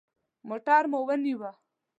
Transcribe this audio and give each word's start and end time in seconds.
موټر 0.47 0.83
مو 0.91 0.99
ونیوه. 1.07 1.51